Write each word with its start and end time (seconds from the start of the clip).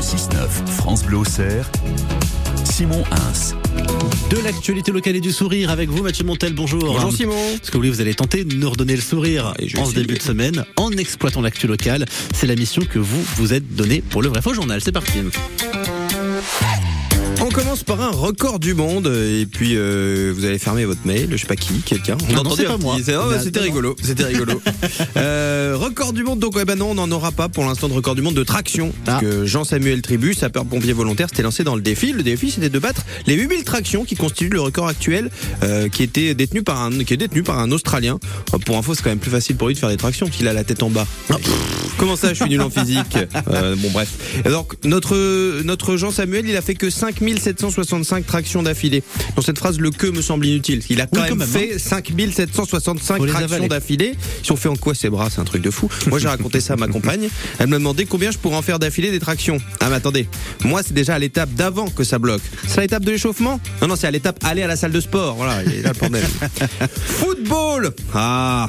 6-9, 0.00 0.48
France 0.66 1.04
Bleu 1.04 1.18
Auxerre, 1.18 1.70
Simon 2.64 3.04
Hins. 3.10 3.54
De 4.30 4.42
l'actualité 4.42 4.92
locale 4.92 5.16
et 5.16 5.20
du 5.20 5.30
sourire 5.30 5.70
avec 5.70 5.90
vous, 5.90 6.02
Mathieu 6.02 6.24
Montel. 6.24 6.54
Bonjour. 6.54 6.80
Bonjour 6.80 7.12
Simon. 7.12 7.34
Est-ce 7.34 7.70
que 7.70 7.76
oui, 7.76 7.90
vous 7.90 8.00
allez 8.00 8.14
tenter 8.14 8.44
de 8.44 8.54
nous 8.54 8.70
redonner 8.70 8.96
le 8.96 9.02
sourire 9.02 9.52
Et 9.58 9.68
je 9.68 9.76
vais 9.76 9.82
en 9.82 9.84
ce 9.84 9.94
début 9.94 10.14
de 10.14 10.22
semaine 10.22 10.64
en 10.76 10.90
exploitant 10.92 11.42
l'actu 11.42 11.66
locale 11.66 12.06
C'est 12.32 12.46
la 12.46 12.56
mission 12.56 12.82
que 12.82 12.98
vous 12.98 13.22
vous 13.36 13.52
êtes 13.52 13.74
donnée 13.74 14.00
pour 14.00 14.22
le 14.22 14.28
vrai 14.28 14.40
faux 14.40 14.54
journal. 14.54 14.80
C'est 14.80 14.92
parti. 14.92 15.18
On 17.50 17.52
commence 17.52 17.82
par 17.82 18.00
un 18.00 18.10
record 18.10 18.60
du 18.60 18.74
monde 18.74 19.08
et 19.08 19.44
puis 19.44 19.72
euh, 19.74 20.32
vous 20.36 20.44
allez 20.44 20.60
fermer 20.60 20.84
votre 20.84 21.04
mail, 21.04 21.30
je 21.32 21.36
sais 21.36 21.46
pas 21.48 21.56
qui, 21.56 21.80
quelqu'un. 21.80 22.16
On 22.30 22.36
Ah 22.38 22.42
non, 22.44 22.54
c'est 22.54 22.62
pas 22.64 22.76
moi. 22.78 22.94
oh, 22.96 23.02
Bah, 23.28 23.40
c'était 23.42 23.58
rigolo, 23.58 23.96
c'était 24.02 24.24
rigolo. 24.24 24.62
Euh, 25.16 25.76
record 25.78 26.12
du 26.12 26.22
monde, 26.22 26.38
donc 26.38 26.62
bah 26.64 26.74
non, 26.76 26.90
on 26.90 26.94
n'en 26.94 27.10
aura 27.10 27.32
pas 27.32 27.48
pour 27.48 27.64
l'instant 27.64 27.88
de 27.88 27.92
record 27.94 28.14
du 28.14 28.22
monde 28.22 28.34
de 28.34 28.42
traction. 28.44 28.92
Parce 29.04 29.18
Ah. 29.18 29.20
que 29.20 29.44
Jean-Samuel 29.46 30.02
Tribus, 30.02 30.38
sapeur-pompier 30.38 30.92
volontaire, 30.92 31.28
s'était 31.28 31.42
lancé 31.42 31.64
dans 31.64 31.74
le 31.74 31.80
défi. 31.82 32.12
Le 32.12 32.22
défi, 32.22 32.50
c'était 32.50 32.68
de 32.68 32.78
battre 32.78 33.02
les 33.26 33.34
8000 33.34 33.64
tractions 33.64 34.04
qui 34.04 34.14
constituent 34.14 34.48
le 34.50 34.60
record 34.60 34.88
actuel, 34.88 35.30
euh, 35.62 35.88
qui 35.88 36.02
était 36.02 36.34
détenu 36.34 36.62
par 36.62 36.80
un, 36.82 36.90
qui 37.04 37.14
est 37.14 37.18
détenu 37.18 37.42
par 37.42 37.58
un 37.58 37.70
Australien. 37.72 38.18
Pour 38.64 38.76
info, 38.78 38.94
c'est 38.94 39.02
quand 39.02 39.10
même 39.10 39.18
plus 39.18 39.30
facile 39.30 39.56
pour 39.56 39.68
lui 39.68 39.74
de 39.74 39.80
faire 39.80 39.88
des 39.90 39.96
tractions 39.96 40.26
parce 40.26 40.36
qu'il 40.38 40.48
a 40.48 40.52
la 40.52 40.64
tête 40.64 40.82
en 40.82 40.90
bas. 40.90 41.06
Comment 41.98 42.16
ça, 42.16 42.28
je 42.30 42.34
suis 42.42 42.48
nul 42.50 42.60
en 42.62 42.70
physique? 42.70 43.18
Bon, 43.46 43.90
bref. 43.92 44.42
Et 44.44 44.48
donc, 44.48 44.74
notre, 44.84 45.62
notre 45.62 45.96
Jean-Samuel, 45.96 46.48
il 46.48 46.56
a 46.56 46.62
fait 46.62 46.74
que 46.74 46.88
5765 47.40 48.26
tractions 48.26 48.62
d'affilée. 48.62 49.02
Dans 49.36 49.42
cette 49.42 49.58
phrase, 49.58 49.78
le 49.78 49.90
que 49.90 50.06
me 50.06 50.22
semble 50.22 50.46
inutile. 50.46 50.82
Il 50.88 51.00
a 51.00 51.06
quand 51.06 51.16
Oui, 51.16 51.22
même, 51.22 51.30
quand 51.30 51.36
même, 51.36 51.48
fait 51.48 51.78
5765 51.78 53.16
Faut 53.16 53.24
les 53.24 53.32
tractions 53.32 53.66
d'affilée. 53.66 54.14
Ils 54.42 54.46
sont 54.46 54.56
faits 54.56 54.72
en 54.72 54.76
quoi 54.76 54.94
ces 54.94 55.10
bras? 55.10 55.28
C'est 55.30 55.40
un 55.40 55.44
truc 55.44 55.62
de 55.62 55.70
fou. 55.70 55.88
Moi, 56.06 56.18
j'ai 56.18 56.28
raconté 56.28 56.60
ça 56.60 56.74
à 56.74 56.76
ma 56.76 56.88
compagne. 56.88 57.28
Elle 57.58 57.66
me 57.66 57.78
demandait 57.78 58.04
combien 58.04 58.30
je 58.30 58.38
pourrais 58.38 58.56
en 58.56 58.62
faire 58.62 58.78
d'affilée 58.78 59.10
des 59.10 59.20
tractions. 59.20 59.58
Ah, 59.80 59.88
mais 59.88 59.96
attendez. 59.96 60.28
Moi, 60.64 60.82
c'est 60.84 60.94
déjà 60.94 61.14
à 61.14 61.18
l'étape 61.18 61.52
d'avant 61.54 61.88
que 61.88 62.04
ça 62.04 62.18
bloque. 62.18 62.42
C'est 62.66 62.78
à 62.78 62.82
l'étape 62.82 63.04
de 63.04 63.10
l'échauffement? 63.10 63.60
Non, 63.82 63.88
non, 63.88 63.96
c'est 63.96 64.06
à 64.06 64.10
l'étape 64.10 64.38
aller 64.44 64.62
à 64.62 64.66
la 64.66 64.76
salle 64.76 64.92
de 64.92 65.00
sport. 65.00 65.34
Voilà, 65.36 65.62
il 65.64 65.74
est 65.74 65.82
là 65.82 65.92
le 65.92 65.98
bordel. 65.98 66.24
Football 66.90 67.92
Ah 68.14 68.68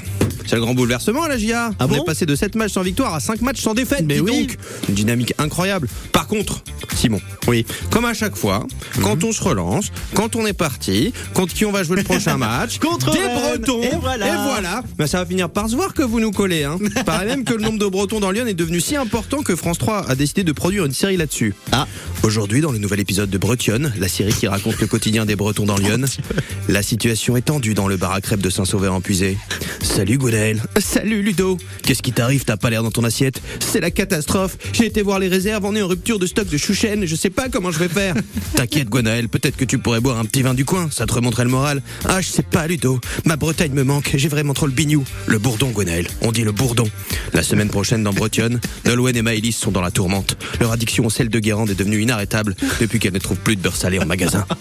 c'est 0.52 0.58
le 0.58 0.64
grand 0.64 0.74
bouleversement 0.74 1.28
la 1.28 1.38
GIA. 1.38 1.72
Ah 1.80 1.86
On 1.86 1.88
bon 1.88 1.96
est 1.96 2.06
passé 2.06 2.26
de 2.26 2.36
7 2.36 2.56
matchs 2.56 2.74
sans 2.74 2.82
victoire 2.82 3.16
à 3.16 3.22
5 3.22 3.40
matchs 3.40 3.62
sans 3.62 3.74
défaite. 3.74 4.04
Mais 4.06 4.16
dis 4.16 4.20
oui. 4.20 4.48
donc. 4.48 4.58
Une 4.90 4.96
dynamique 4.96 5.34
incroyable. 5.38 5.88
Par 6.12 6.28
contre, 6.28 6.62
Simon, 6.94 7.22
oui, 7.48 7.66
comme 7.90 8.04
à 8.04 8.14
chaque 8.14 8.36
fois, 8.36 8.66
Mhm. 8.98 9.04
quand 9.04 9.24
on 9.24 9.32
se 9.32 9.42
relance, 9.42 9.92
quand 10.14 10.36
on 10.36 10.46
est 10.46 10.52
parti, 10.52 11.14
contre 11.34 11.54
qui 11.54 11.64
on 11.64 11.72
va 11.72 11.84
jouer 11.84 11.96
le 11.96 12.04
prochain 12.04 12.36
match, 12.38 12.80
Contre 12.80 13.12
des 13.14 13.20
Rennes. 13.20 13.60
Bretons, 13.62 13.82
Et 13.82 13.92
voilà. 14.02 14.84
Ben, 14.98 15.08
ça 15.08 15.20
va 15.20 15.26
finir 15.26 15.50
par 15.50 15.70
se 15.70 15.76
voir 15.78 15.94
que 15.94 16.04
vous 16.04 16.20
nous 16.20 16.32
collez. 16.32 16.66
Hein. 16.66 16.78
Paraît 17.06 17.28
même 17.28 17.46
que 17.46 17.54
le 17.54 17.62
nombre 17.64 17.80
de 17.80 17.86
Bretons 17.88 18.20
dans 18.20 18.32
Lyon 18.32 18.46
est 18.46 18.54
devenu 18.54 18.82
si 18.82 18.98
important 18.98 19.44
que 19.44 19.56
France 19.56 19.78
3 19.78 20.10
a 20.10 20.16
décidé 20.16 20.44
de 20.44 20.52
produire 20.52 20.84
une 20.86 20.92
série 20.94 21.16
là-dessus. 21.16 21.56
Ah. 21.72 21.88
Aujourd'hui, 22.24 22.60
dans 22.60 22.74
le 22.74 22.78
nouvel 22.78 23.00
épisode 23.00 23.30
de 23.30 23.38
Bretonne, 23.38 23.94
la 23.98 24.10
série 24.10 24.34
qui 24.34 24.50
raconte 24.50 24.82
le 24.82 24.88
quotidien 24.88 25.26
des 25.26 25.38
Bretons 25.38 25.66
dans 25.66 25.78
Lyon, 25.78 26.02
la 26.68 26.84
situation 26.84 27.38
est 27.38 27.42
tendue 27.44 27.74
dans 27.74 27.88
le 27.88 27.96
bar 27.96 28.12
à 28.12 28.20
crêpes 28.20 28.42
de 28.42 28.50
Saint-Sauveur-en-Puisé. 28.50 29.38
Salut 29.82 30.18
Gwenaël. 30.42 30.62
Salut 30.80 31.22
Ludo. 31.22 31.58
Qu'est-ce 31.84 32.02
qui 32.02 32.14
t'arrive? 32.14 32.46
T'as 32.46 32.58
pas 32.58 32.72
l'air 32.72 32.82
dans 32.82 32.90
ton 32.90 33.04
assiette? 33.04 33.40
C'est 33.60 33.80
la 33.80 33.92
catastrophe. 33.92 34.58
J'ai 34.74 34.88
été 34.88 35.04
voir 35.04 35.20
les 35.20 35.28
réserves, 35.28 35.64
on 35.66 35.76
est 35.76 35.82
en 35.84 35.88
rupture 35.88 36.18
de 36.18 36.26
stock 36.26 36.48
de 36.48 36.58
chouchen. 36.58 37.06
Je 37.06 37.16
sais 37.16 37.30
pas 37.30 37.48
comment 37.48 37.72
je 37.72 37.78
vais 37.78 37.88
faire. 37.88 38.16
T'inquiète 38.56 38.90
Gwenaël, 38.90 39.30
peut-être 39.30 39.56
que 39.56 39.66
tu 39.66 39.78
pourrais 39.78 40.00
boire 40.00 40.18
un 40.18 40.26
petit 40.26 40.42
vin 40.42 40.56
du 40.56 40.66
coin, 40.66 40.90
ça 40.92 41.06
te 41.06 41.14
remonterait 41.14 41.44
le 41.44 41.52
moral. 41.52 41.84
Ah, 42.06 42.22
je 42.22 42.28
sais 42.28 42.42
pas 42.42 42.66
Ludo. 42.66 43.00
Ma 43.26 43.36
Bretagne 43.36 43.74
me 43.74 43.84
manque, 43.84 44.12
j'ai 44.16 44.30
vraiment 44.30 44.54
trop 44.56 44.66
le 44.66 44.72
bignou. 44.72 45.04
Le 45.28 45.38
bourdon 45.38 45.70
Gwenaël, 45.70 46.08
on 46.22 46.32
dit 46.32 46.44
le 46.44 46.52
bourdon. 46.52 46.88
La 47.34 47.44
semaine 47.44 47.70
prochaine 47.70 48.04
dans 48.04 48.14
Bretonne, 48.14 48.60
Nolwenn 48.86 49.16
et 49.16 49.22
Maëlys 49.22 49.56
sont 49.56 49.72
dans 49.72 49.82
la 49.82 49.92
tourmente. 49.92 50.38
Leur 50.60 50.72
addiction 50.72 51.06
au 51.06 51.12
sel 51.12 51.30
de 51.30 51.40
Guérande 51.40 51.70
est 51.70 51.76
devenue 51.76 52.02
inarrêtable 52.02 52.56
depuis 52.80 52.98
qu'elle 53.00 53.14
ne 53.14 53.20
trouve 53.20 53.38
plus 53.38 53.56
de 53.58 53.62
beurre 53.62 53.76
salé 53.76 54.00
en 54.00 54.06
magasin. 54.08 54.46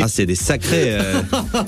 Ah, 0.00 0.08
c'est 0.08 0.26
des 0.26 0.34
sacrés. 0.34 0.94
euh, 0.94 1.20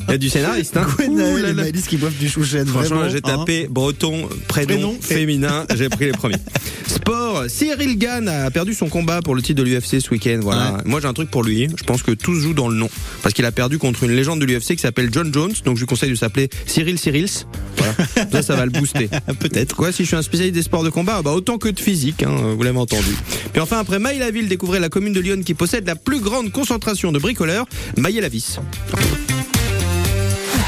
Il 0.08 0.12
y 0.12 0.14
a 0.14 0.18
du 0.18 0.28
scénariste, 0.28 0.76
hein. 0.76 0.86
Là 0.98 1.52
là. 1.52 1.64
qui 1.72 1.96
boivent 1.96 2.16
du 2.18 2.28
chouchen. 2.28 2.66
Franchement, 2.66 3.08
j'ai 3.28 3.36
tapé 3.36 3.66
breton, 3.68 4.28
prénom, 4.48 4.96
féminin, 5.00 5.66
j'ai 5.74 5.88
pris 5.88 6.06
les 6.06 6.12
premiers. 6.12 6.36
Sport, 6.86 7.44
Cyril 7.48 7.98
Gann 7.98 8.28
a 8.28 8.50
perdu 8.50 8.72
son 8.72 8.88
combat 8.88 9.20
pour 9.20 9.34
le 9.34 9.42
titre 9.42 9.62
de 9.62 9.68
l'UFC 9.68 10.00
ce 10.00 10.10
week-end. 10.10 10.40
Voilà. 10.42 10.72
Ouais. 10.72 10.82
Moi 10.86 11.00
j'ai 11.00 11.06
un 11.06 11.12
truc 11.12 11.30
pour 11.30 11.42
lui, 11.42 11.68
je 11.76 11.84
pense 11.84 12.02
que 12.02 12.12
tout 12.12 12.34
se 12.34 12.40
joue 12.40 12.54
dans 12.54 12.68
le 12.68 12.76
nom. 12.76 12.88
Parce 13.22 13.34
qu'il 13.34 13.44
a 13.44 13.52
perdu 13.52 13.78
contre 13.78 14.04
une 14.04 14.12
légende 14.12 14.40
de 14.40 14.46
l'UFC 14.46 14.68
qui 14.68 14.78
s'appelle 14.78 15.10
John 15.12 15.32
Jones, 15.32 15.52
donc 15.64 15.76
je 15.76 15.80
lui 15.80 15.86
conseille 15.86 16.10
de 16.10 16.14
s'appeler 16.14 16.48
Cyril 16.66 16.98
Cyrils. 16.98 17.46
Voilà. 17.76 17.94
ça, 18.32 18.42
ça 18.42 18.56
va 18.56 18.64
le 18.64 18.70
booster. 18.70 19.08
Peut-être. 19.38 19.76
Quoi, 19.76 19.92
si 19.92 20.04
je 20.04 20.08
suis 20.08 20.16
un 20.16 20.22
spécialiste 20.22 20.54
des 20.54 20.62
sports 20.62 20.84
de 20.84 20.90
combat, 20.90 21.20
bah 21.22 21.32
autant 21.32 21.58
que 21.58 21.68
de 21.68 21.78
physique, 21.78 22.22
hein, 22.22 22.54
vous 22.56 22.62
l'avez 22.62 22.78
entendu. 22.78 23.16
Puis 23.52 23.60
enfin, 23.60 23.78
après 23.78 23.98
Maille-la-Ville, 23.98 24.48
découvrez 24.48 24.80
la 24.80 24.88
commune 24.88 25.12
de 25.12 25.20
Lyon 25.20 25.42
qui 25.44 25.54
possède 25.54 25.86
la 25.86 25.96
plus 25.96 26.20
grande 26.20 26.52
concentration 26.52 27.12
de 27.12 27.18
bricoleurs, 27.18 27.66
Maille-la-Vis. 27.96 28.58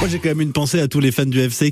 Moi, 0.00 0.08
j'ai 0.08 0.18
quand 0.18 0.30
même 0.30 0.40
une 0.40 0.52
pensée 0.52 0.80
à 0.80 0.88
tous 0.88 1.00
les 1.00 1.12
fans 1.12 1.26
du 1.26 1.38
FC 1.40 1.68